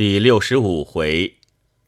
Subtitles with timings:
[0.00, 1.36] 第六十五回，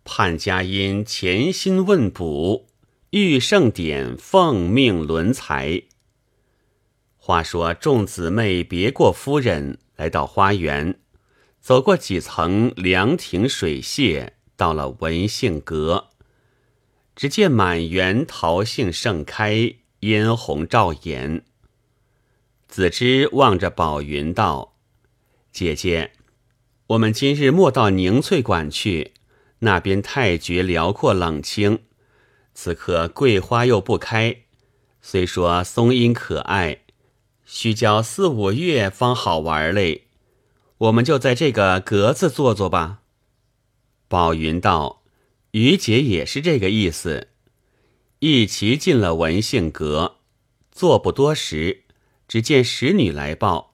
[0.05, 2.67] 潘家因潜心问卜，
[3.09, 5.85] 遇盛典奉命轮才。
[7.17, 11.01] 话说众姊妹别过夫人，来到花园，
[11.62, 16.11] 走过几层凉亭水榭，到了文杏阁。
[17.17, 21.47] 只见满园桃杏盛开，嫣红照眼。
[22.69, 24.77] 子之望着宝云道
[25.51, 26.13] ：“姐姐。”
[26.93, 29.12] 我们今日莫到凝翠馆去，
[29.60, 31.78] 那边太觉辽阔冷清。
[32.52, 34.42] 此刻桂花又不开，
[35.00, 36.80] 虽说松阴可爱，
[37.47, 40.09] 须交四五月方好玩嘞。
[40.77, 43.00] 我们就在这个格子坐坐吧。
[44.09, 45.02] 宝云道
[45.52, 47.28] ：“于姐也是这个意思。”
[48.20, 50.16] 一齐进了文幸阁，
[50.70, 51.84] 坐不多时，
[52.28, 53.72] 只见使女来报。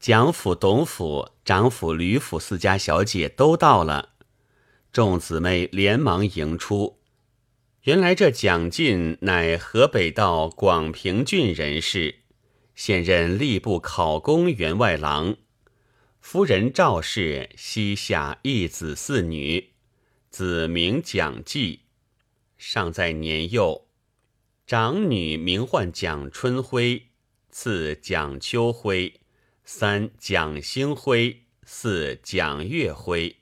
[0.00, 4.10] 蒋府、董府、长府、吕府四家小姐都到了，
[4.92, 6.98] 众姊妹连忙迎出。
[7.84, 12.16] 原来这蒋进乃河北道广平郡人士，
[12.74, 15.38] 现任吏部考功员外郎。
[16.20, 19.70] 夫人赵氏膝下一子四女，
[20.28, 21.84] 子名蒋继，
[22.58, 23.86] 尚在年幼。
[24.66, 27.06] 长女名唤蒋春辉，
[27.48, 29.18] 次蒋秋辉。
[29.70, 33.36] 三蒋星辉，四蒋月辉，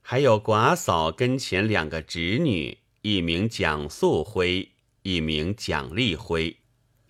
[0.00, 4.70] 还有寡嫂跟前两个侄女，一名蒋素辉，
[5.02, 6.56] 一名蒋丽辉，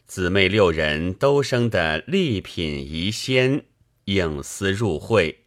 [0.08, 3.66] 姊妹六人都生得丽品宜仙，
[4.06, 5.44] 应思入会。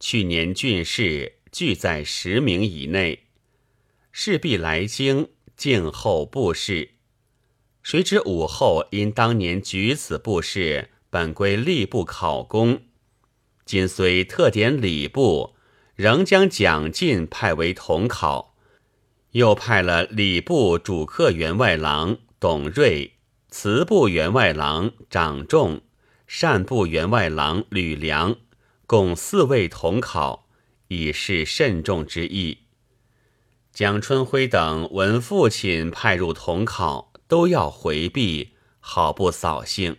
[0.00, 3.26] 去年郡试俱在十名以内，
[4.10, 6.90] 势必来京静候布试。
[7.84, 10.88] 谁知武后因当年举子布试。
[11.10, 12.82] 本归吏部考功，
[13.64, 15.56] 今虽特点礼部，
[15.96, 18.54] 仍将蒋进派为统考，
[19.32, 23.14] 又派了礼部主客员外郎董瑞、
[23.48, 25.80] 祠部员外郎长仲、
[26.28, 28.36] 善部员外郎吕良，
[28.86, 30.46] 共四位统考，
[30.86, 32.58] 以示慎重之意。
[33.72, 39.96] 蒋春晖等闻父亲派入统考，都要回避，好不扫兴。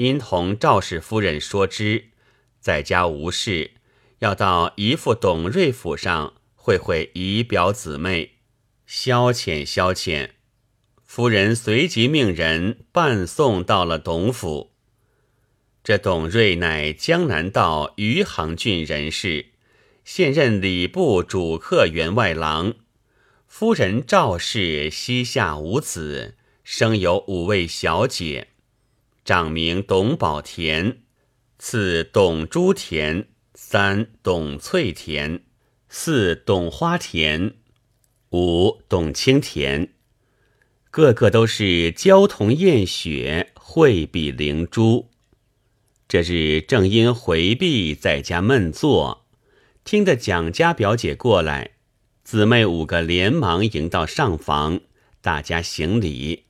[0.00, 2.06] 因同赵氏夫人说之，
[2.58, 3.72] 在家无事，
[4.20, 8.36] 要到姨父董瑞府上会会姨表姊妹，
[8.86, 10.30] 消遣消遣。
[11.04, 14.72] 夫人随即命人伴送到了董府。
[15.84, 19.48] 这董瑞乃江南道余杭郡人士，
[20.02, 22.72] 现任礼部主客员外郎。
[23.46, 28.48] 夫人赵氏膝下无子，生有五位小姐。
[29.30, 31.02] 长名董宝田，
[31.56, 35.42] 次董珠田，三董翠田，
[35.88, 37.54] 四董花田，
[38.30, 39.90] 五董青田，
[40.90, 45.10] 个个都是娇童艳雪，慧比灵珠。
[46.08, 49.28] 这日正因回避在家闷坐，
[49.84, 51.74] 听得蒋家表姐过来，
[52.24, 54.80] 姊妹五个连忙迎到上房，
[55.20, 56.46] 大家行礼。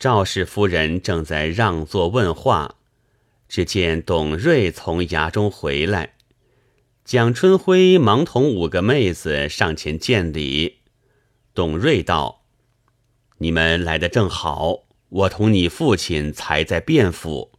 [0.00, 2.76] 赵氏夫人正在让座问话，
[3.50, 6.14] 只见董瑞从衙中回来，
[7.04, 10.78] 蒋春辉忙同五个妹子上前见礼。
[11.52, 12.46] 董瑞道
[13.36, 17.52] ：“你们来的正好，我同你父亲才在卞府，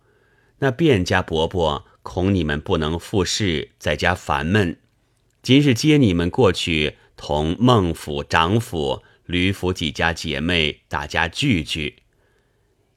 [0.58, 4.79] 那卞家伯伯恐你们不能复试，在家烦闷，
[5.44, 11.97] 今日接你们过去，同孟府、长府、吕府几家姐妹大家聚聚。”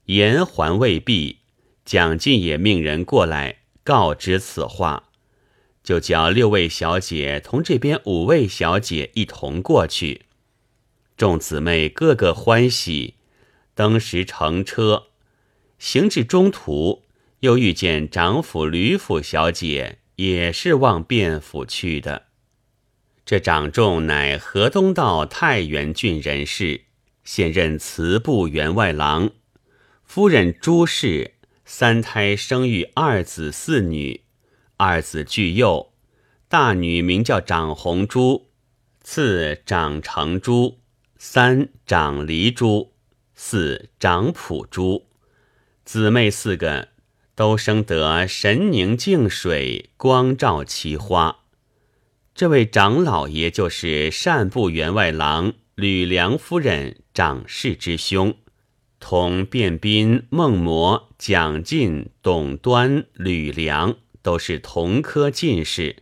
[0.05, 1.39] 言还未毕，
[1.83, 5.09] 蒋进也命人过来告知此话，
[5.83, 10.23] 就叫六位小姐同这边五位小姐一同过去。
[11.17, 13.15] 众姊妹个个欢喜，
[13.73, 15.07] 登时乘车，
[15.79, 17.03] 行至中途，
[17.39, 22.23] 又遇见长府、吕府小姐，也是往卞府去的。
[23.25, 26.81] 这长仲乃河东道太原郡人士，
[27.23, 29.31] 现任祠部员外郎。
[30.05, 31.33] 夫人朱氏
[31.65, 34.21] 三胎生育二子四女，
[34.77, 35.91] 二子俱幼，
[36.47, 38.47] 大女名叫长红珠，
[39.01, 40.79] 次长成珠，
[41.17, 42.93] 三长离珠，
[43.33, 45.07] 四长普珠。
[45.83, 46.87] 姊妹四个
[47.35, 51.39] 都生得神宁净水，光照其花。
[52.33, 58.37] 这位长老爷就是善部员外郎吕梁夫人长氏之兄。
[59.07, 65.97] 同卞斌、孟谟、蒋进、董端、吕梁都是同科进士，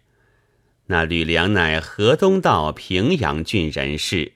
[0.86, 4.36] 那吕梁乃河东道平阳郡人士，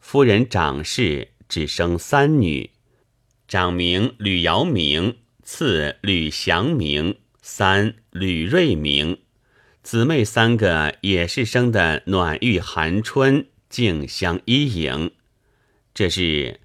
[0.00, 2.70] 夫人长氏，只生三女，
[3.46, 9.18] 长名吕瑶明，次吕祥明，三吕瑞明。
[9.84, 15.12] 姊妹三个也是生的暖玉寒春，静香依影。
[15.94, 16.58] 这是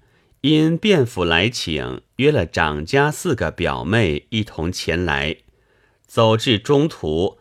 [0.48, 5.36] 因卞府来请，约了长家四个表妹一同前来。
[6.06, 7.36] 走至中途，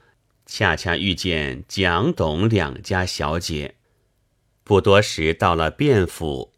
[0.46, 3.76] 恰恰遇见蒋董两家小姐。
[4.66, 6.52] 不多时，到了卞府，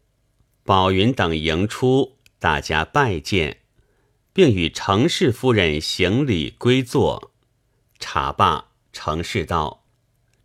[0.63, 3.59] 宝云等迎出，大家拜见，
[4.33, 7.31] 并与程氏夫人行礼归坐。
[7.99, 8.69] 茶罢。
[8.91, 9.83] 程氏道：“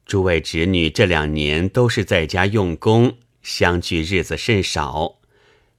[0.04, 5.20] 诸位侄女这两年都是在家用功，相聚日子甚少，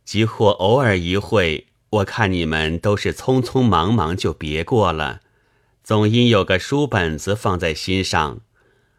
[0.06, 5.20] 即或偶尔一会，我看你们都是匆匆忙忙就别过了。
[5.84, 8.40] 总因有个书本子放在心上。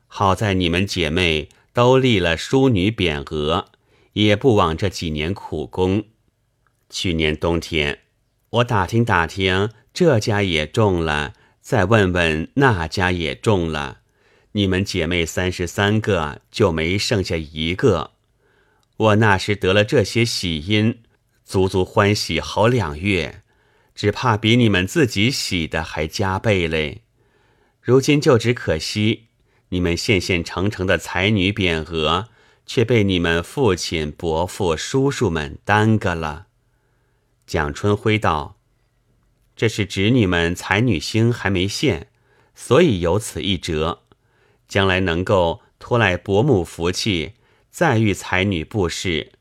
[0.09, 3.67] 好在你们姐妹都立了淑女匾额，
[4.13, 6.05] 也不枉这几年苦功。
[6.91, 8.01] 去年冬天，
[8.51, 11.33] 我打听打听，这家也中了。”
[11.67, 13.99] 再问问那家也中了，
[14.53, 18.13] 你们姐妹三十三个就没剩下一个。
[18.97, 21.03] 我那时得了这些喜因，
[21.45, 23.43] 足足欢喜好两月，
[23.95, 27.03] 只怕比你们自己喜的还加倍嘞。
[27.83, 29.27] 如今就只可惜，
[29.69, 32.29] 你们现现成成的才女匾额，
[32.65, 36.47] 却被你们父亲、伯父、叔叔们耽搁了。
[37.47, 38.57] 蒋春辉道。
[39.55, 42.09] 这是侄女们才女星还没现，
[42.55, 44.03] 所以有此一折，
[44.69, 47.33] 将来能够托赖伯母福气，
[47.77, 49.33] 再遇才女布试，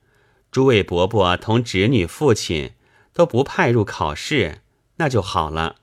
[0.51, 2.73] 诸位伯伯同侄女父亲
[3.13, 4.59] 都不派入考试，
[4.97, 5.77] 那就好了。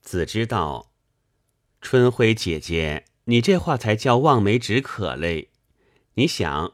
[0.00, 0.90] 子知道，
[1.82, 5.50] 春晖姐姐，你这话才叫望梅止渴嘞。
[6.14, 6.72] 你想，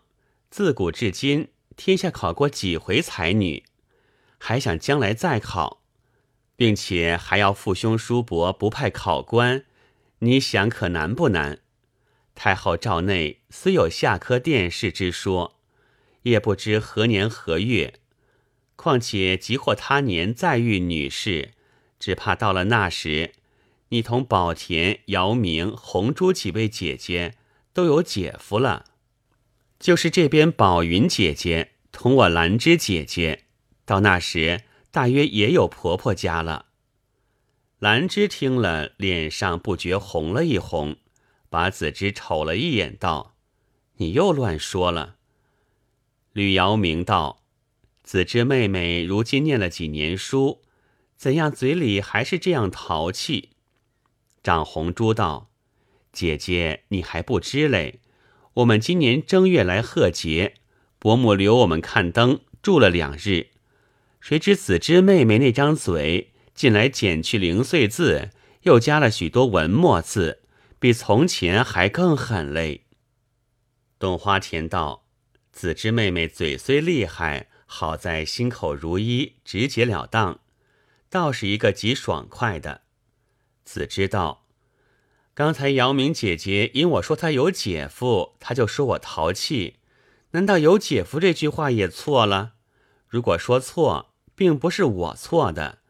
[0.50, 3.64] 自古至今，天下考过几回才女，
[4.38, 5.82] 还想将来再考？
[6.54, 9.64] 并且还要父兄叔伯不派考官，
[10.20, 11.58] 你想可难不难？
[12.42, 15.60] 太后诏内虽有下科殿试之说，
[16.22, 17.92] 也不知何年何月。
[18.76, 21.50] 况且即或他年再遇女士，
[21.98, 23.34] 只怕到了那时，
[23.90, 27.34] 你同宝田、姚明、红珠几位姐姐
[27.74, 28.86] 都有姐夫了。
[29.78, 33.44] 就是这边宝云姐姐同我兰芝姐姐，
[33.84, 34.62] 到那时。
[34.90, 36.64] 大约也有婆婆家了。
[37.78, 40.96] 兰芝听了，脸上不觉红了一红，
[41.50, 43.36] 把子之瞅了一眼，道
[43.98, 45.16] ：“你又乱说了。”
[46.32, 47.42] 吕瑶明道
[48.02, 50.62] ：“子之妹妹如今念了几年书，
[51.16, 53.50] 怎样嘴里还是这样淘气？”
[54.42, 55.50] 长红珠道
[56.12, 58.00] ：“姐姐，你还不知嘞。
[58.54, 60.54] 我们今年正月来贺节，
[60.98, 63.48] 伯母留我们看灯，住了两日。”
[64.20, 68.30] 谁知子之妹妹那张嘴近来减去零碎字，
[68.62, 70.39] 又加了许多文墨字，
[70.80, 72.86] 比从前还更狠嘞。
[74.00, 75.04] 董花田道
[75.52, 80.40] ：“子之妹妹嘴虽厉害，好在心口如一，直截了当，
[81.08, 82.80] 倒是一个极爽快的。”
[83.62, 84.48] 子之道
[85.32, 89.76] ：“刚才姚明姐姐因我说她有姐夫，她就说我淘气，
[90.32, 92.54] 难道有姐夫这句话也错了？
[93.06, 94.08] 如果说错。”
[94.40, 95.80] 并不是我错的，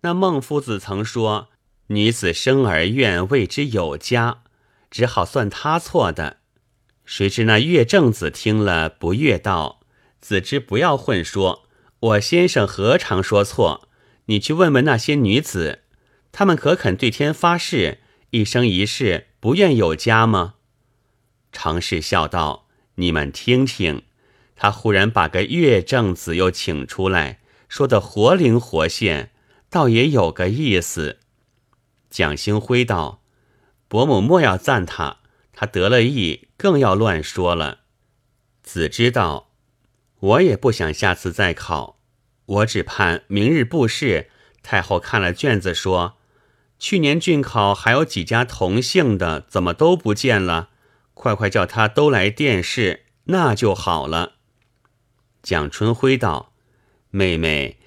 [0.00, 1.50] 那孟夫子曾说
[1.88, 4.42] ：“女子生而愿为之有家”，
[4.90, 6.38] 只好算他错的。
[7.04, 9.80] 谁知那岳正子听了不悦道
[10.20, 11.68] ：“子之不要混说，
[12.00, 13.88] 我先生何尝说错？
[14.26, 15.80] 你去问问那些女子，
[16.30, 17.98] 她们可肯对天发誓，
[18.30, 20.54] 一生一世不愿有家吗？”
[21.52, 24.02] 常氏笑道：“你们听听。”
[24.54, 27.40] 他忽然把个岳正子又请出来。
[27.68, 29.32] 说的活灵活现，
[29.68, 31.18] 倒也有个意思。
[32.12, 33.22] 蒋兴辉道
[33.88, 35.20] ：“伯母莫要赞他，
[35.54, 37.80] 他得了意，更要乱说了。”
[38.62, 39.50] 子知道，
[40.20, 41.98] 我也不想下次再考，
[42.44, 44.28] 我只盼明日布试，
[44.62, 46.18] 太后看了卷子说，
[46.78, 50.68] 去年郡考还有几家同姓的，怎么都不见了？
[51.14, 54.34] 快快叫他都来殿试，那就好了。
[55.42, 56.52] 蒋春辉道。
[57.14, 57.78] 妹妹，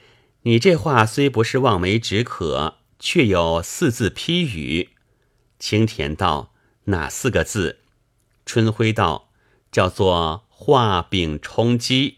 [0.42, 4.90] 你这话虽不是望梅止渴，却有四字批语。
[5.60, 6.52] 青田道
[6.86, 7.82] ：“哪四个字？”
[8.48, 9.30] 春晖道
[9.72, 12.18] ：“叫做画饼充饥。”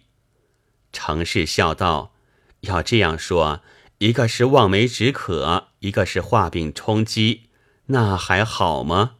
[0.93, 2.13] 程氏笑道
[2.61, 3.59] ：“要这样说，
[3.97, 7.49] 一个是望梅止渴，一个是画饼充饥，
[7.87, 9.15] 那还好吗？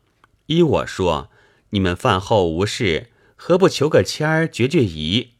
[0.46, 1.30] 依我说，
[1.72, 5.34] 你们饭后无事，何不求个签儿绝绝疑？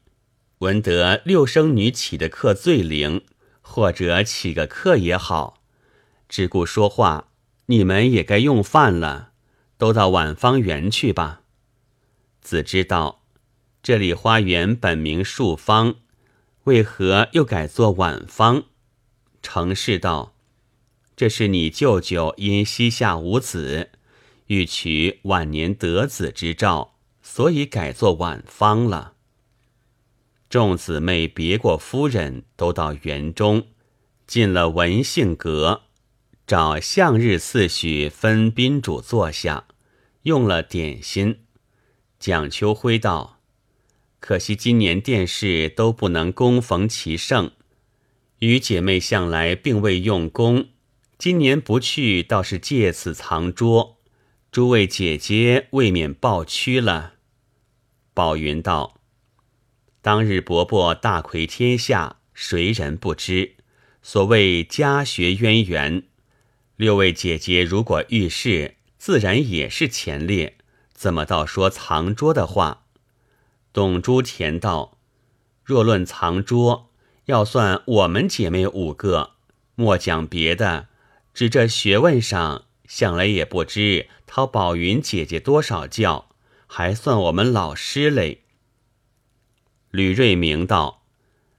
[0.58, 3.24] 闻得六生女起的课最灵，
[3.62, 5.57] 或者起个课也好。
[6.28, 7.28] 只顾说话，
[7.66, 9.32] 你们也该用饭了，
[9.76, 11.42] 都到晚芳园去吧。
[12.40, 13.22] 子知道，
[13.82, 15.96] 这里花园本名树芳，
[16.64, 18.64] 为何又改作晚芳？
[19.42, 20.34] 程氏道
[21.16, 23.90] ：“这是你舅舅因膝下无子，
[24.46, 29.14] 欲取晚年得子之兆，所以改作晚芳了。”
[30.50, 33.68] 众姊妹别过夫人，都到园中，
[34.26, 35.82] 进了文信阁，
[36.48, 39.66] 找向日四许分宾主坐下，
[40.22, 41.40] 用了点心。
[42.18, 43.42] 蒋秋辉道
[44.18, 47.50] ：“可惜今年殿试都不能恭逢其盛，
[48.38, 50.68] 与姐妹向来并未用功，
[51.18, 53.98] 今年不去，倒是借此藏拙，
[54.50, 57.16] 诸位姐姐未免抱屈了。”
[58.14, 58.98] 宝云道。
[60.00, 63.56] 当日伯伯大魁天下，谁人不知？
[64.00, 66.04] 所谓家学渊源，
[66.78, 70.56] 六位姐姐如果遇事，自然也是前列，
[70.92, 72.84] 怎么倒说藏拙的话？
[73.72, 74.96] 董珠田道：
[75.64, 76.88] 若论藏拙，
[77.24, 79.32] 要算我们姐妹五个，
[79.74, 80.86] 莫讲别的，
[81.34, 86.28] 只这学问上，想来也不知讨宝云姐姐多少教，
[86.68, 88.44] 还算我们老师嘞。
[89.90, 91.02] 吕瑞明道：“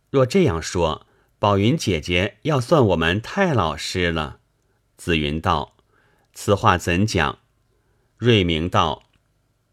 [0.10, 1.06] 若这样说，
[1.40, 4.38] 宝云姐姐要算我们太老师了。”
[5.00, 5.78] 紫云道
[6.36, 7.40] ：“此话怎讲？”
[8.20, 9.04] 瑞明道：“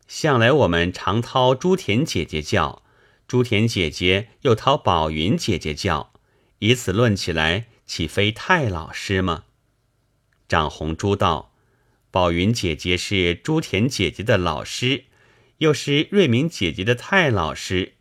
[0.07, 2.85] 向来我们常掏朱田姐姐叫，
[3.27, 6.13] 朱田姐姐又掏宝云姐姐叫，
[6.61, 9.47] 以此论起来，岂非太老师吗？”
[10.49, 11.53] 长红珠道
[12.13, 15.07] ：“宝云姐姐是朱田姐姐的老师，
[15.59, 17.95] 又是瑞明姐姐的太老师。”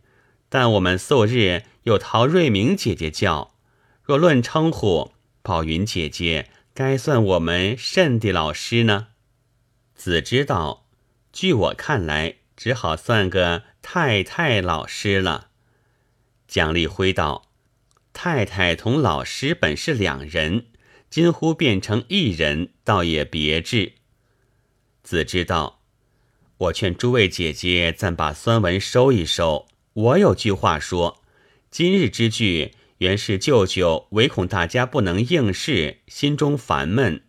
[0.47, 3.55] 但我们素日又陶瑞明姐姐叫，
[4.03, 9.07] 若论称呼，宝云姐姐该算我们甚的老师呢？
[9.95, 10.89] 子知道，
[11.31, 15.51] 据我看来，只好算个太太老师了。
[16.49, 17.47] 蒋立辉道
[18.11, 20.65] ：“太太同老师本是两人，
[21.09, 23.93] 今忽变成一人，倒也别致。”
[25.01, 25.81] 子知道，
[26.57, 29.69] 我劝诸位姐姐暂把酸文收一收。
[29.93, 31.23] 我有句话说：
[31.71, 32.73] 今日之聚，
[33.05, 37.21] 原是舅舅唯恐大家不能应试，心中烦闷，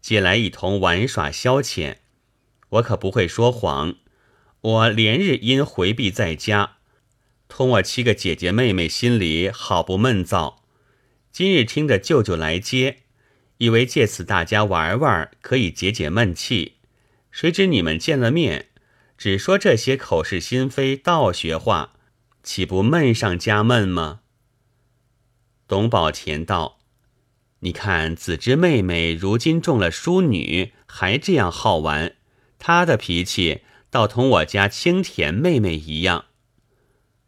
[0.00, 1.98] 借来一同玩耍消遣。
[2.70, 3.94] 我可不会说谎。
[4.60, 6.78] 我连日因回避在家，
[7.46, 10.64] 同我七个姐姐妹妹心里好不闷躁。
[11.30, 13.02] 今日听着舅舅来接，
[13.58, 16.78] 以为借此大家玩玩，可以解解闷气。
[17.30, 18.66] 谁知你们见了面，
[19.16, 21.92] 只说这些口是心非、道学话。
[22.42, 24.19] 岂不闷上加闷吗？
[25.70, 26.80] 董宝田道
[27.60, 32.16] ：“你看子之妹妹如今中了淑女，还这样好玩，
[32.58, 36.24] 她的脾气倒同我家清田妹妹一样。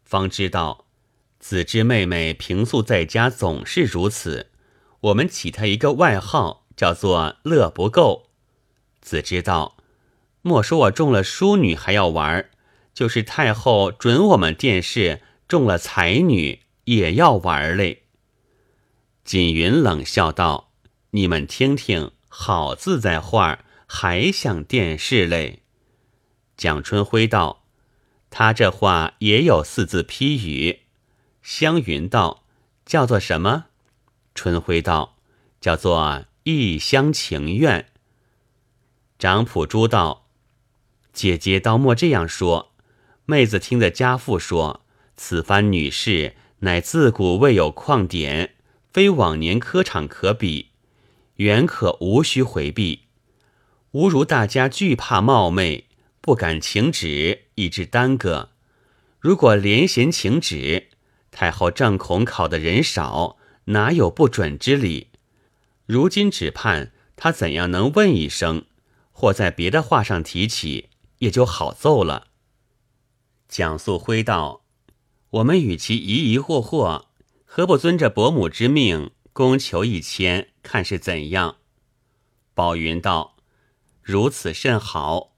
[0.03, 0.87] 方知道
[1.39, 4.51] 子之妹妹平素在家总是如此，
[4.99, 8.27] 我们起她一个外号，叫做乐不够。
[8.99, 9.77] 子知道，
[10.41, 12.49] 莫说我中了淑女还要玩。”
[12.93, 18.02] 就是太后准我们殿试中了才女，也要玩嘞。
[19.23, 20.71] 锦云冷笑道
[21.11, 25.63] ：“你们听听，好自在话儿，还想电视嘞？”
[26.57, 27.65] 蒋春辉道
[28.29, 30.81] ：“他这话也有四字批语。”
[31.41, 32.43] 湘云道
[32.85, 33.65] ：“叫做什么？”
[34.35, 35.17] 春辉道
[35.61, 37.89] ：“叫做一厢情愿。”
[39.17, 40.27] 长普珠道
[41.13, 42.71] ：“姐姐倒莫这样说。”
[43.25, 48.52] 妹子听得家父说，此番女士乃自古未有旷典，
[48.93, 50.69] 非往年科场可比，
[51.37, 53.07] 原可无需回避。
[53.93, 55.87] 吾如大家惧怕冒昧，
[56.21, 58.51] 不敢请旨，以致耽搁。
[59.19, 60.89] 如果连衔请旨，
[61.31, 65.07] 太后正恐考的人少，哪有不准之理？
[65.87, 68.65] 如今只盼他怎样能问一声，
[69.11, 72.27] 或在别的话上提起，也就好奏了。
[73.47, 74.61] 蒋素辉道
[75.31, 77.05] ：“我们与其疑疑惑惑，
[77.55, 81.57] 何不遵着伯母之命，供求一签，看是怎样？”
[82.55, 83.35] 宝云道
[84.01, 85.35] ：“如此甚好。”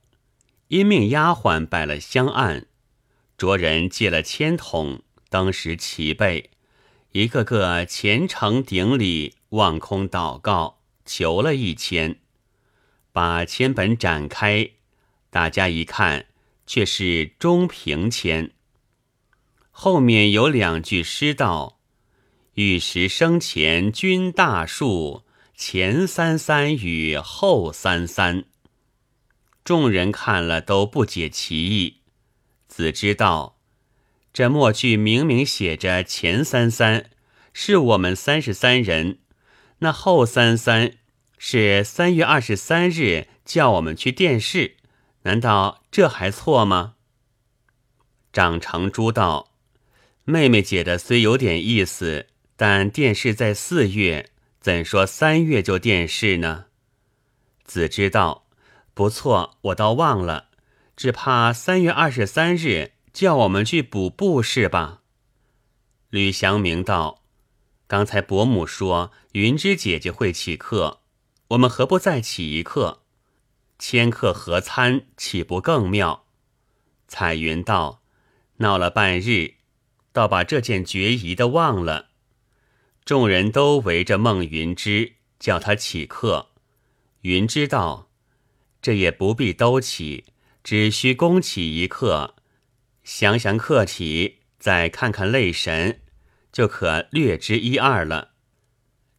[0.69, 2.67] 因命丫鬟摆了香案，
[3.37, 6.51] 着人借了签筒，当时齐备，
[7.11, 12.21] 一个个虔诚顶礼，望空祷告，求了一签，
[13.11, 14.69] 把签本展开。
[15.29, 16.27] 大家一看，
[16.65, 18.51] 却是中平签。
[19.69, 21.73] 后面有两句诗道
[22.55, 25.23] ：“玉石生前君大树，
[25.57, 28.45] 前三三与后三三。”
[29.65, 31.97] 众人看了都不解其意。
[32.69, 33.57] 子知道，
[34.31, 37.09] 这末句明明写着前三三
[37.51, 39.19] 是我们三十三人，
[39.79, 40.93] 那后三三
[41.37, 44.77] 是三月二十三日叫我们去殿试，
[45.23, 46.93] 难道这还错吗？
[48.31, 49.51] 长成珠道
[50.23, 56.65] ：“妹妹解的虽有点意思，但殿试在四月，怎说三月就殿试呢？”
[57.65, 58.43] 子知道。
[58.93, 60.47] 不错，我倒忘了，
[60.95, 65.01] 只怕三月二十三日叫我们去补布是吧？
[66.09, 67.21] 吕祥明道
[67.87, 71.01] ：“刚才伯母说云芝姐姐会起课，
[71.49, 73.01] 我们何不再起一课？
[73.77, 76.25] 千客合餐，岂不更妙？”
[77.09, 78.01] 彩云道
[78.63, 79.55] ：“闹了半日，
[80.13, 82.11] 倒把这件决疑的忘了。”
[83.05, 86.49] 众人都围着孟云芝，叫他起课。
[87.21, 88.09] 云芝道。
[88.81, 90.25] 这也不必都起，
[90.63, 92.35] 只需攻起一刻，
[93.03, 96.01] 想想客体，再看看泪神，
[96.51, 98.33] 就可略知一二了。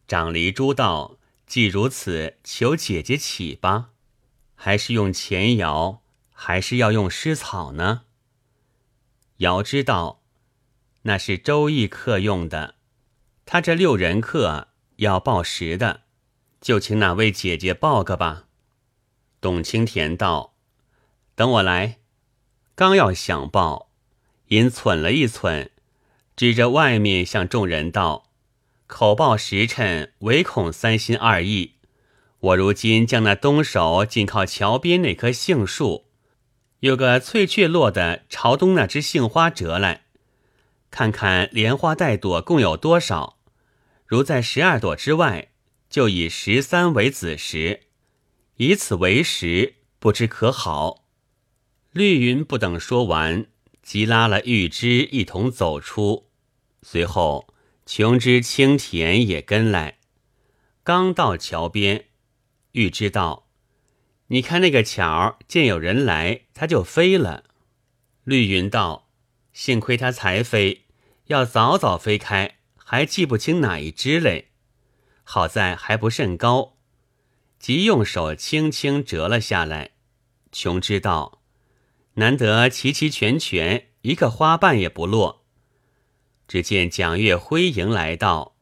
[0.06, 3.90] 长离珠道：“既如此，求姐姐起吧，
[4.54, 8.02] 还是用前摇，还是要用湿草呢？”
[9.38, 10.22] 瑶知道，
[11.02, 12.75] 那是周易课用的，
[13.46, 16.02] 他这六人客要报时的，
[16.60, 18.46] 就请哪位姐姐报个吧。
[19.40, 20.56] 董清田道
[21.36, 21.98] ：“等我来。”
[22.74, 23.92] 刚要想报，
[24.48, 25.70] 因忖了一忖，
[26.34, 28.32] 指着外面向众人道
[28.88, 31.76] ：“口报时辰，唯恐三心二意。
[32.40, 36.06] 我如今将那东首紧靠桥边那棵杏树，
[36.80, 40.02] 有个翠雀落的朝东那只杏花折来，
[40.90, 43.35] 看看莲花带朵共有多少。
[44.06, 45.48] 如在十二朵之外，
[45.90, 47.82] 就以十三为子时。”
[48.58, 51.04] 以此为食，不知可好？
[51.92, 53.46] 绿云不等说完，
[53.82, 56.30] 即拉了玉芝一同走出。
[56.80, 57.52] 随后，
[57.84, 59.98] 琼枝、青田也跟来。
[60.82, 62.06] 刚到桥边，
[62.72, 63.48] 玉芝道
[64.28, 67.44] ：“你看那个巧，见有人来，它就飞了。”
[68.24, 69.10] 绿云道
[69.52, 70.86] ：“幸亏它才飞，
[71.26, 72.55] 要早早飞开，
[72.88, 74.52] 还记不清哪一只嘞。
[75.24, 76.76] 好在还不甚高。”
[77.58, 79.92] 即用手轻轻折了下来，
[80.52, 81.42] 琼知道，
[82.14, 85.44] 难得齐齐全全，一个花瓣也不落。
[86.46, 88.56] 只见蒋月辉迎来道：“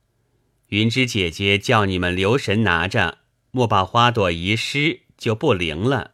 [0.68, 3.18] 云芝姐姐叫你们留神拿着，
[3.50, 6.12] 莫把花朵遗失，就不灵了。”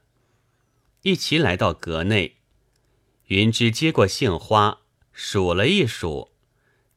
[1.02, 2.38] 一齐来到阁内，
[3.26, 4.80] 云芝接过杏花，
[5.12, 6.29] 数了一数，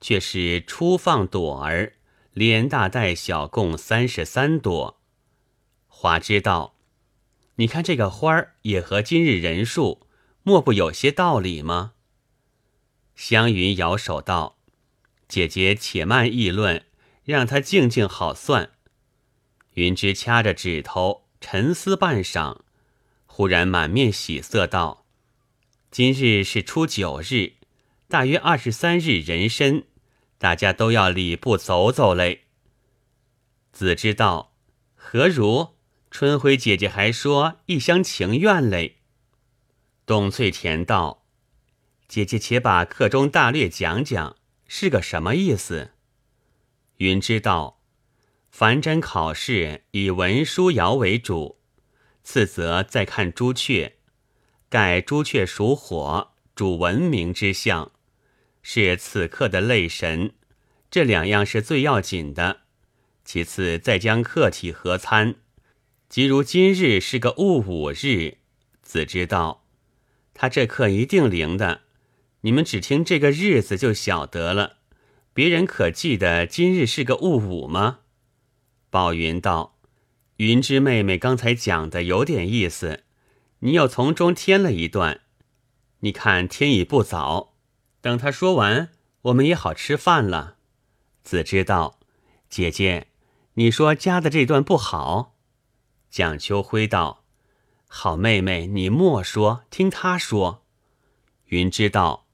[0.03, 1.93] 却是初放朵儿，
[2.33, 4.99] 连大带小，共三十三朵。
[5.87, 6.75] 华知道，
[7.55, 10.05] 你看这个花儿也和今日人数，
[10.43, 11.93] 莫不有些道理吗？
[13.15, 14.57] 湘云摇手道
[15.29, 16.83] ：“姐姐且慢议论，
[17.23, 18.71] 让他静静好算。”
[19.75, 22.57] 云芝掐着指头沉思半晌，
[23.25, 25.05] 忽然满面喜色道
[25.89, 27.53] ：“今日是初九日，
[28.09, 29.83] 大约二十三日人参，
[30.43, 32.47] 大家都要礼部走走嘞。”
[33.71, 34.57] 子知道
[34.93, 35.75] 何如？
[36.11, 38.97] 春晖姐姐还说一厢情愿嘞。
[40.05, 41.25] 董翠田道
[42.09, 44.35] ：“姐姐且把课中大略讲讲，
[44.67, 45.91] 是个什么意思？”
[46.99, 47.79] 云知道，
[48.51, 51.61] 凡真考试以文书爻为主，
[52.21, 53.95] 次则再看朱雀。
[54.67, 57.93] 盖朱雀属火，主文明之象，
[58.63, 60.31] 是此刻的泪神。
[60.89, 62.61] 这两样是最要紧的。
[63.23, 65.35] 其次再将客体合参。
[66.09, 68.37] 即如今日是个戊午日，
[68.81, 69.65] 子知道，
[70.33, 71.81] 他这课一定灵的。
[72.41, 74.77] 你们只听这个日子就晓得了。
[75.33, 78.01] 别人可记得今日是个戊午吗？
[78.89, 79.79] 宝云道
[80.37, 83.03] ：“云芝妹妹刚才讲的有点意思，
[83.59, 85.21] 你又从中添了一段。
[86.01, 87.52] 你看天已不早，
[88.03, 88.89] 等他说完，
[89.21, 90.57] 我们也好吃饭了。”
[91.23, 92.01] 子知道，
[92.49, 93.07] 姐姐，
[93.53, 95.37] 你说加的这段不好。
[96.09, 97.23] 蒋秋辉道
[97.87, 100.65] ：“好妹妹，你莫说，听他说。”
[101.47, 102.27] 云知道，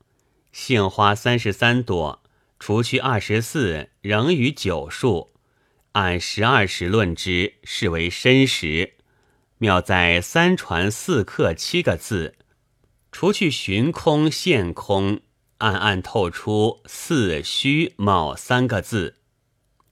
[0.52, 2.24] 杏花三十三朵，
[2.58, 5.30] 除去二十四，仍余九数。
[5.92, 8.96] 按十二时论之，是为申时。
[9.60, 12.36] 妙在三传四刻七个字，
[13.12, 15.22] 除去寻空现空，
[15.60, 19.18] 暗暗透出四虚卯三个字，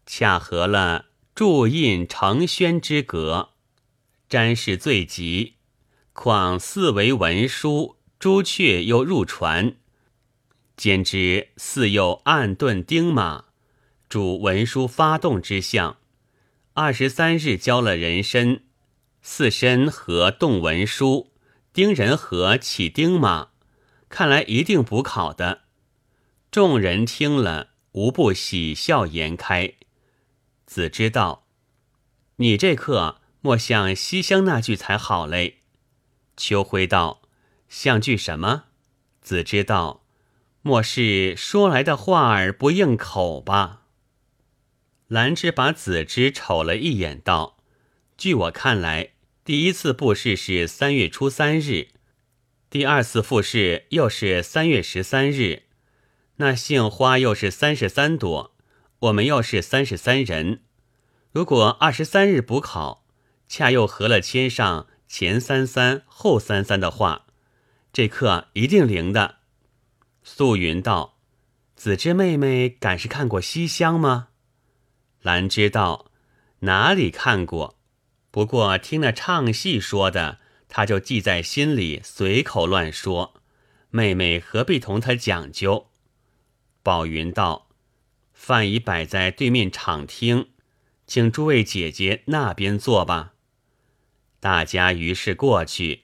[0.05, 3.49] 恰合了铸印成宣之格，
[4.29, 5.55] 詹事最急。
[6.13, 9.75] 况四为文书，朱雀又入船，
[10.77, 13.45] 兼之四又暗遁丁马，
[14.07, 15.97] 主文书发动之象。
[16.73, 18.61] 二十三日交了人参。
[19.21, 21.33] 四身合动文书，
[21.73, 23.49] 丁人合起丁马，
[24.09, 25.61] 看来一定补考的。
[26.49, 29.73] 众人听了，无不喜笑颜开。
[30.65, 31.47] 子之道
[32.37, 35.59] ：“你这课莫像西厢那句才好嘞。”
[36.37, 37.21] 秋辉道
[37.69, 38.65] ：“像句什么？”
[39.21, 40.05] 子之道
[40.61, 43.83] ：“莫是说来的话儿不应口吧？”
[45.07, 47.57] 兰芝把子之瞅了一眼，道
[48.17, 49.11] ：“据我看来。”
[49.47, 51.87] 第一次布试是三月初三日，
[52.77, 55.63] 第二次复试又是三月十三日。
[56.35, 58.55] 那杏花又是三十三朵，
[58.99, 60.61] 我们又是三十三人。
[61.31, 63.03] 如果二十三日补考，
[63.47, 67.25] 恰又合了签上前三三后三三的话，
[67.91, 69.37] 这课一定灵的。
[70.21, 71.17] 素云道
[71.75, 74.27] ：“子之妹妹敢是看过西厢吗？”
[75.23, 76.11] 兰知道
[76.59, 77.79] 哪里看过。
[78.29, 80.37] 不过听那唱戏说的，
[80.77, 83.41] 他就记在心里，随口乱说。
[83.89, 85.87] 妹妹何必同他讲究？
[86.83, 87.69] 宝云道
[88.31, 90.49] ：“饭已摆在对面场厅，
[91.07, 93.33] 请诸位姐姐那边坐吧。”
[94.39, 96.03] 大家于是过去。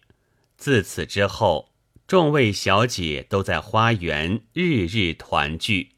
[0.57, 1.75] 自此之后，
[2.07, 5.91] 众位小姐都在花园日日团聚。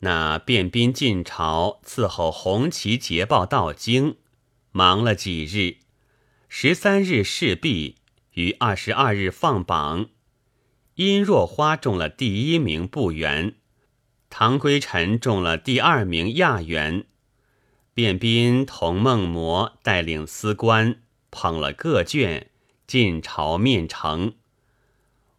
[0.00, 4.18] 那便兵进朝伺候红旗捷报到京。
[4.72, 5.78] 忙了几日，
[6.48, 7.96] 十三日试毕，
[8.32, 10.10] 于二十二日放榜。
[10.94, 13.56] 殷若花中了第一名部员，
[14.30, 17.04] 唐归尘中了第二名亚员。
[17.94, 22.50] 卞斌同孟魔带领司官捧了各卷
[22.86, 24.34] 进朝面呈。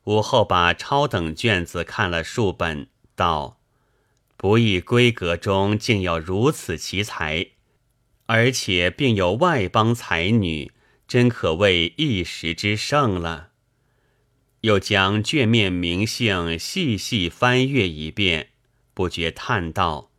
[0.03, 3.59] 午后把超等卷子看了数本，道
[4.37, 7.47] ：“不意闺阁中竟有如此奇才。”
[8.27, 10.71] 而且并有外邦才女，
[11.07, 13.49] 真可谓一时之盛了。
[14.61, 18.49] 又将卷面名姓细细翻阅一遍，
[18.93, 20.11] 不觉叹道：“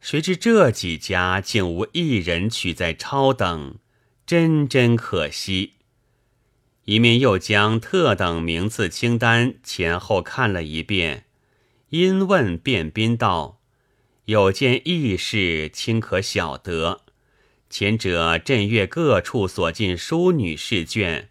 [0.00, 3.78] 谁知这几家竟无一人取在超等，
[4.24, 5.74] 真真可惜。”
[6.86, 11.24] 一面又将特等名次清单前后看了一遍，
[11.88, 13.60] 因问卞斌道。
[14.26, 17.05] 有件异事，卿可晓得。
[17.78, 21.28] 前者镇岳各处所进淑女试卷，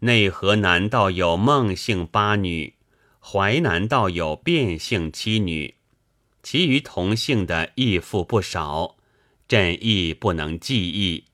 [0.00, 2.74] 内河南道有孟姓八女，
[3.20, 5.76] 淮南道有卞姓七女，
[6.42, 8.96] 其余同姓的亦复不少。
[9.46, 11.26] 朕亦不能记忆，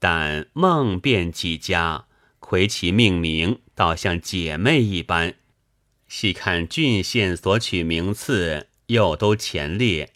[0.00, 2.06] 但孟卞几家
[2.40, 5.36] 魁其命名，倒像姐妹一般。
[6.08, 8.66] 细看郡县所取名次。
[8.88, 10.12] 又都前列，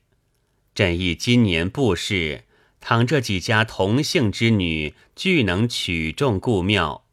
[0.74, 2.42] 朕亦今年布试，
[2.80, 7.04] 倘这几家同姓之女俱能取中故庙，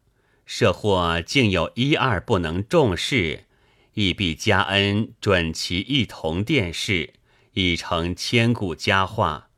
[0.45, 3.45] 设或竟有一二不能中试，
[3.93, 7.13] 亦必加恩准其一同殿试，
[7.53, 9.49] 已成千古佳话。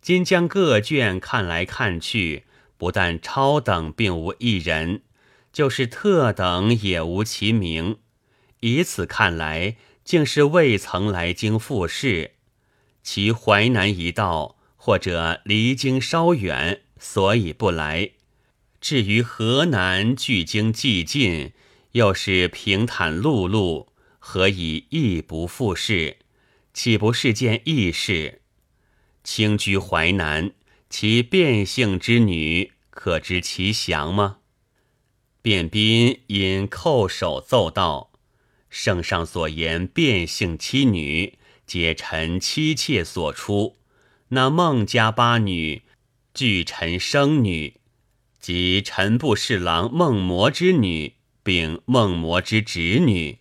[0.00, 2.44] 今将各卷看来看去，
[2.76, 5.02] 不但超等并无一人，
[5.52, 7.98] 就是特等也无其名。
[8.60, 9.76] 以此看来。
[10.04, 12.32] 竟是未曾来京复试，
[13.02, 18.10] 其淮南一道或者离京稍远，所以不来。
[18.82, 21.52] 至于河南距京既近，
[21.92, 26.18] 又是平坦陆路，何以亦不复事？
[26.74, 28.42] 岂不是件易事？
[29.22, 30.52] 轻居淮南，
[30.90, 34.40] 其变性之女，可知其详吗？
[35.40, 38.12] 卞斌因叩首奏道。
[38.68, 43.76] 圣上所言变性妻女，皆臣妻妾所出。
[44.34, 45.82] 那孟家八女，
[46.34, 47.74] 俱臣生女，
[48.40, 53.38] 即臣部侍郎孟魔之女，并孟魔之侄女。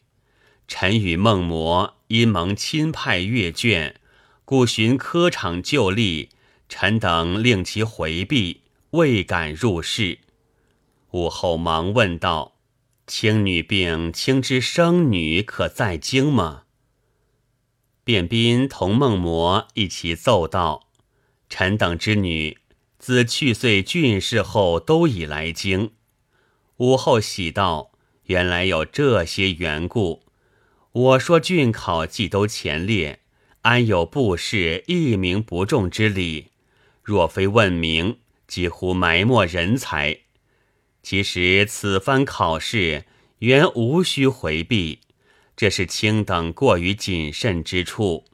[0.67, 3.99] 臣与孟魔因蒙亲派阅卷，
[4.45, 6.29] 故寻科场就例，
[6.69, 10.19] 臣等令其回避，未敢入室。
[11.10, 12.53] 午后忙问道。
[13.08, 16.62] 青女病，卿之生女可在京吗？
[18.05, 20.89] 卞斌同孟魔一起奏道
[21.47, 22.57] ：“臣等之女，
[22.99, 25.91] 自去岁郡试后，都已来京。
[26.77, 27.91] 午后喜道
[28.27, 30.23] ：“原来有这些缘故。
[30.91, 33.21] 我说郡考既都前列，
[33.61, 36.49] 安有布试一名不中之理？
[37.01, 40.19] 若非问名，几乎埋没人才。
[41.01, 43.05] 其实此番考试，
[43.39, 44.99] 原无需回避，
[45.55, 48.25] 这是卿等过于谨慎之处。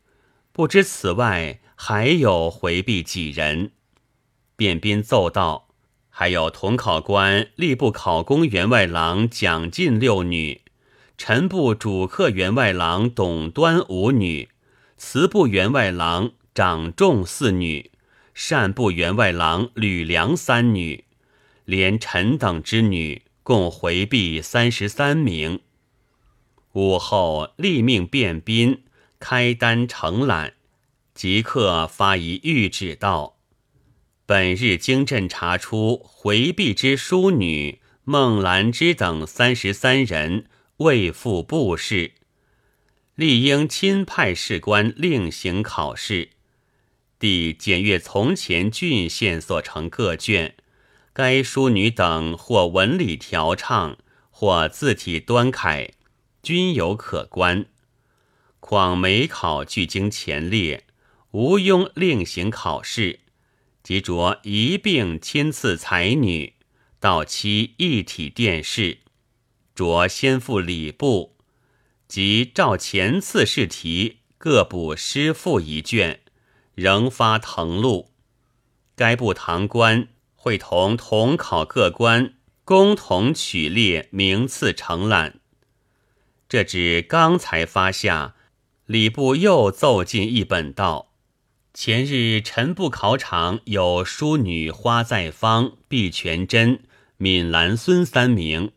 [0.52, 3.72] 不知此外还有回避几人？”
[4.58, 5.70] 便宾奏道
[6.10, 10.62] ：“还有同考官吏部考功员外郎蒋进六女，
[11.18, 14.50] 臣部主客员外郎董端五女，
[14.98, 17.92] 祠部员外郎长仲四女，
[18.34, 21.06] 善部员外郎吕梁三女，
[21.64, 25.62] 连臣等之女共回避三十三名。
[26.74, 28.84] 午后立命便宾
[29.20, 30.54] 开单承揽，
[31.14, 33.38] 即刻发一谕旨道。”
[34.26, 40.46] 本日经朕查出回避之淑女孟兰芝等三十三人
[40.78, 42.12] 未赴布试，
[43.16, 46.30] 理应亲派士官另行考试。
[47.18, 50.56] 弟检阅从前郡县所成各卷，
[51.12, 53.98] 该淑女等或文理调畅，
[54.30, 55.92] 或字体端楷，
[56.42, 57.66] 均有可观。
[58.60, 60.86] 况每考俱经前列，
[61.32, 63.22] 无庸另行考试。
[63.82, 66.54] 即着一并亲赐才女，
[67.00, 69.00] 到期一体殿试，
[69.74, 71.38] 着先付礼部，
[72.08, 76.20] 即照前次试题各补诗赋一卷，
[76.76, 78.12] 仍发誊录。
[78.96, 82.34] 该部堂官会同同考各官
[82.66, 85.40] 共同取列名次承揽。
[86.50, 88.34] 这只刚才发下，
[88.88, 91.14] 礼部又奏进一本道。
[91.76, 96.80] 前日臣部考场有淑女花在芳、毕全真、
[97.18, 98.72] 闵兰孙三名，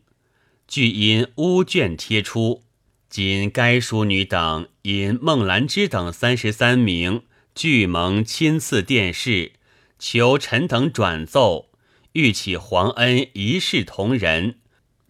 [0.67, 2.61] 俱因乌卷贴出。
[3.09, 7.23] 今该淑女等因孟兰芝等三十三名
[7.55, 9.53] 俱蒙亲赐殿试，
[9.97, 11.71] 求臣等转奏，
[12.11, 14.59] 欲起皇恩一视同仁，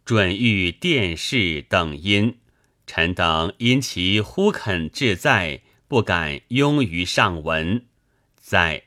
[0.06, 2.38] 准予殿试等因。
[2.94, 5.62] 臣等因其忽肯至在。
[5.86, 7.86] 不敢庸于上文，
[8.36, 8.86] 在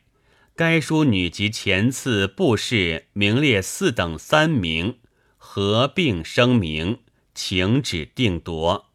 [0.57, 4.99] 该书女及前次布事名列四等三名，
[5.37, 6.99] 合并声明，
[7.33, 8.87] 请旨定夺。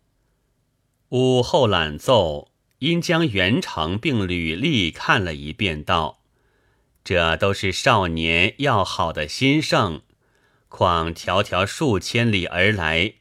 [1.10, 6.19] 午后览奏，因将元成并履历看了一遍，道
[7.06, 10.02] ：“这都是少年要好的心盛，
[10.67, 13.13] 况迢迢数千里而来，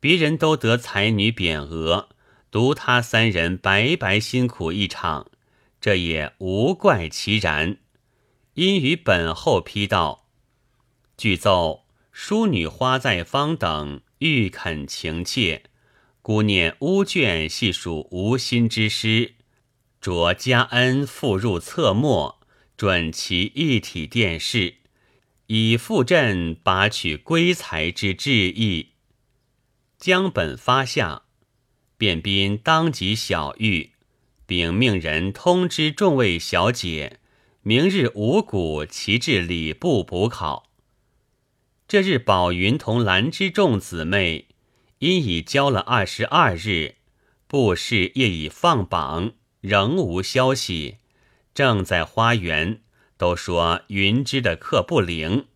[0.00, 2.08] 别人都得才女匾额。”
[2.50, 5.30] 独他三人白白辛苦一场，
[5.82, 7.76] 这也无怪其然。
[8.54, 10.24] 因于本后批道：
[11.18, 15.64] 据奏，淑女花在芳等欲恳情切，
[16.22, 19.34] 姑念乌卷系属无心之师，
[20.00, 22.40] 着加恩附入册末，
[22.78, 24.76] 准其一体殿试，
[25.48, 28.92] 以复朕拔取归才之志意。
[29.98, 31.22] 将本发下。
[31.96, 33.90] 便宾当即小谕，
[34.46, 37.18] 并命人通知众位小姐，
[37.62, 40.70] 明日五谷齐至礼部补考。
[41.88, 44.46] 这日宝云同兰芝众姊妹
[45.00, 46.96] 因已交了二十二日，
[47.48, 50.98] 布试业已放榜，仍无消息。
[51.52, 52.82] 正在花园，
[53.16, 55.46] 都说云芝的课不灵。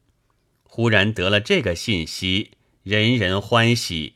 [0.65, 2.53] 忽然得了这个信息，
[2.83, 4.15] 人人欢喜。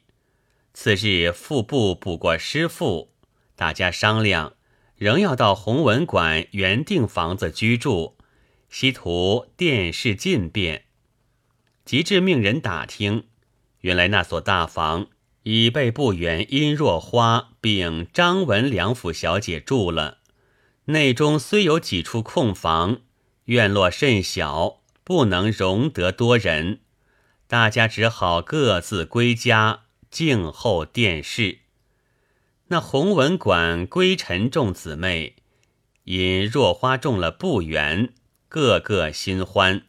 [0.78, 3.10] 次日副部补过师傅，
[3.56, 4.52] 大家商量，
[4.96, 8.18] 仍要到弘文馆原定房子居住，
[8.68, 10.84] 希图殿试进便。
[11.86, 13.24] 即至命人打听，
[13.80, 15.06] 原来那所大房
[15.44, 20.18] 已被不远殷若花并张文两府小姐住了。
[20.84, 22.98] 内中虽有几处空房，
[23.44, 26.80] 院落甚小，不能容得多人，
[27.46, 29.84] 大家只好各自归家。
[30.16, 31.58] 静候殿试。
[32.68, 35.36] 那弘文馆归尘众姊妹，
[36.04, 38.14] 因若花中了不远，
[38.48, 39.82] 个个心欢。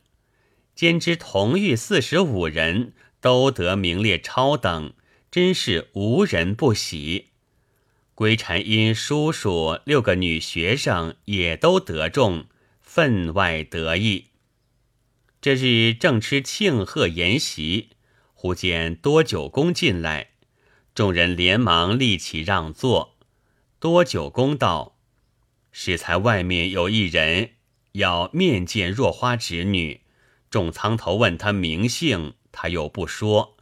[0.76, 4.92] 兼之同御四十五人都得名列超等，
[5.32, 7.28] 真是无人不喜。
[8.14, 12.48] 归尘因叔叔六个女学生也都得中，
[12.82, 14.26] 分外得意。
[15.40, 17.92] 这日正吃庆贺筵席。
[18.40, 20.30] 忽见多九公进来，
[20.94, 23.18] 众人连忙立起让座。
[23.80, 25.00] 多九公道
[25.74, 27.54] ：“适才外面有一人，
[27.94, 30.02] 要面见若花侄女。
[30.52, 33.58] 众苍头问他名姓，他又不说。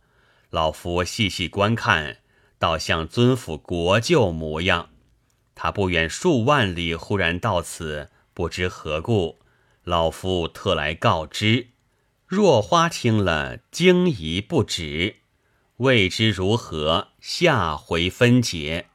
[0.50, 2.18] 老夫细细观看，
[2.60, 4.90] 倒像尊府国舅模样。
[5.56, 9.40] 他不远数万里，忽然到此，不知何故。
[9.86, 11.70] 老夫特来告知。
[12.28, 15.18] 若花听了，惊疑不止。
[15.78, 18.88] 未知如何，下回分解。